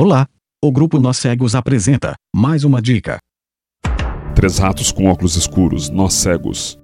[0.00, 0.28] Olá!
[0.64, 3.18] O grupo Nós Cegos apresenta mais uma dica.
[4.32, 6.78] Três ratos com óculos escuros, nós cegos.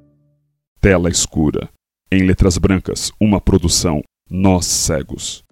[0.81, 1.69] Tela escura.
[2.11, 5.45] Em letras brancas, uma produção, nós cegos.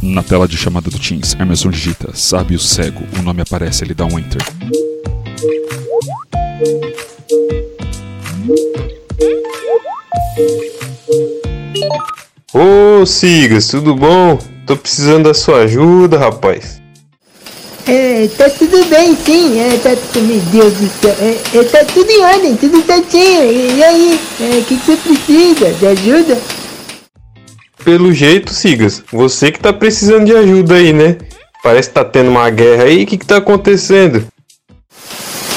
[0.00, 3.02] Na tela de chamada do Teams, Emerson digita Sábio Cego.
[3.18, 4.40] O nome aparece, ele dá um Enter.
[12.54, 14.38] Ô, Sigas, tudo bom?
[14.68, 16.78] Tô precisando da sua ajuda, rapaz.
[17.86, 22.10] É, tá tudo bem sim, é, tá, meu Deus do céu, é, é, tá tudo
[22.10, 26.38] em ordem, tudo certinho, e, e aí, o é, que, que você precisa, de ajuda?
[27.82, 31.16] Pelo jeito, Sigas, você que tá precisando de ajuda aí, né?
[31.62, 34.26] Parece que tá tendo uma guerra aí, o que que tá acontecendo?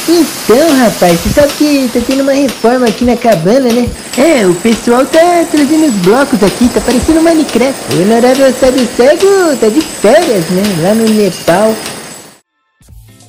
[0.08, 3.90] Então, rapaz, você sabe que tá tendo uma reforma aqui na cabana, né?
[4.18, 7.96] É, o pessoal tá trazendo os blocos aqui, tá parecendo Minecraft.
[7.96, 10.64] O honorável sábio cego tá de férias, né?
[10.82, 11.76] Lá no Nepal.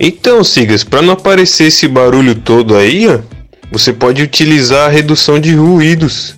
[0.01, 3.21] Então, Sigas, para não aparecer esse barulho todo aí, ó,
[3.71, 6.35] você pode utilizar a redução de ruídos.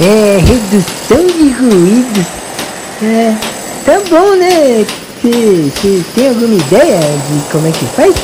[0.00, 2.26] É, redução de ruídos.
[3.00, 3.34] É,
[3.84, 4.84] tá bom, né?
[5.22, 8.14] Você tem alguma ideia de como é que faz?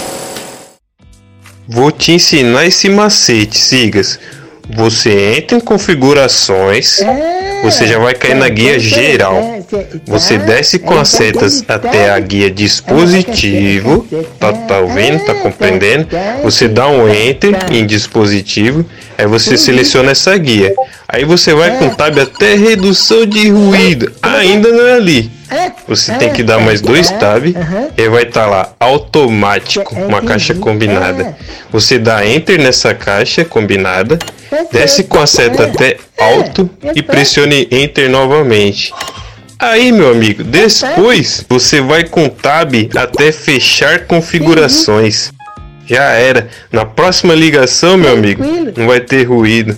[1.68, 4.18] Vou te ensinar esse macete, Sigas.
[4.70, 9.58] Você entra em configurações, É, você já vai cair na guia geral.
[10.06, 14.06] Você desce com as setas até a guia dispositivo.
[14.38, 15.24] Tá, tá ouvindo?
[15.24, 16.08] Tá compreendendo?
[16.42, 18.84] Você dá um enter em dispositivo.
[19.16, 20.74] Aí você seleciona essa guia.
[21.08, 24.12] Aí você vai com tab até redução de ruído.
[24.22, 25.37] Ainda não é ali.
[25.86, 27.46] Você tem que dar mais dois tab
[27.96, 31.36] e vai estar lá automático, uma caixa combinada.
[31.72, 34.18] Você dá enter nessa caixa combinada,
[34.72, 38.92] desce com a seta até alto e pressione enter novamente.
[39.58, 45.32] Aí, meu amigo, depois você vai com tab até fechar configurações.
[45.84, 46.48] Já era.
[46.70, 48.44] Na próxima ligação, meu amigo,
[48.76, 49.76] não vai ter ruído.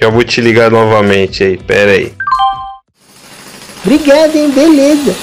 [0.00, 1.56] Já vou te ligar novamente aí.
[1.56, 2.12] Pera aí.
[3.84, 4.50] Obrigado, hein?
[4.50, 5.14] Beleza.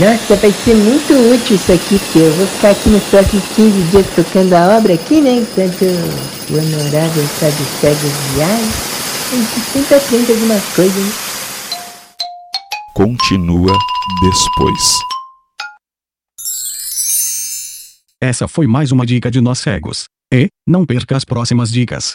[0.00, 3.82] Nossa, vai ser muito útil isso aqui, porque eu vou ficar aqui nos próximos 15
[3.90, 5.36] dias tocando a obra aqui, né?
[5.36, 8.96] Enquanto o honorável sabe cego viagem.
[9.32, 11.12] A gente sempre aprende alguma coisa, né?
[12.92, 13.78] Continua
[14.20, 14.98] depois.
[18.20, 20.06] Essa foi mais uma dica de Nós Cegos.
[20.32, 22.14] E, não perca as próximas dicas.